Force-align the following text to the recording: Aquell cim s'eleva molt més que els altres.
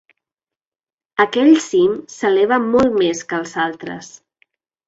Aquell 1.25 1.51
cim 1.67 1.93
s'eleva 2.15 2.61
molt 2.65 2.99
més 3.05 3.25
que 3.29 3.41
els 3.41 3.57
altres. 3.69 4.13